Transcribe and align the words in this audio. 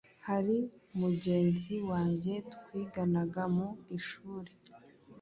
Hari 0.27 0.57
mugenzi 0.99 1.73
wange 1.89 2.33
twiganaga 2.53 3.41
mu 3.55 3.69
ishuri 3.97 4.51